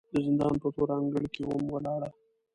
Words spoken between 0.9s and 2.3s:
انګړ کې وم ولاړه